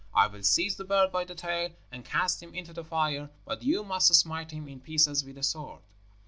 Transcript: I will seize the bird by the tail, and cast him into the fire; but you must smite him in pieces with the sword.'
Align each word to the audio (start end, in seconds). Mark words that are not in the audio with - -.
I 0.15 0.25
will 0.25 0.41
seize 0.41 0.77
the 0.77 0.83
bird 0.83 1.11
by 1.11 1.25
the 1.25 1.35
tail, 1.35 1.69
and 1.91 2.03
cast 2.03 2.41
him 2.41 2.55
into 2.55 2.73
the 2.73 2.83
fire; 2.83 3.29
but 3.45 3.61
you 3.61 3.83
must 3.83 4.15
smite 4.15 4.49
him 4.49 4.67
in 4.67 4.79
pieces 4.79 5.23
with 5.23 5.35
the 5.35 5.43
sword.' 5.43 5.81